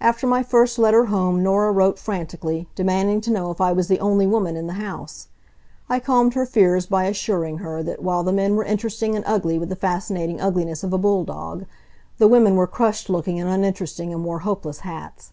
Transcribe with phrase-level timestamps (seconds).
[0.00, 3.98] After my first letter home Norah wrote frantically, demanding to know if I was the
[3.98, 5.26] only woman in the house.
[5.88, 9.58] I calmed her fears by assuring her that, while the men were interesting and ugly
[9.58, 11.66] with the fascinating ugliness of a bulldog,
[12.18, 15.32] the women were crushed looking and uninteresting and wore hopeless hats.